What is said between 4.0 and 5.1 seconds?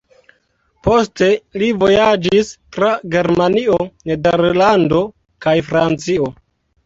Nederlando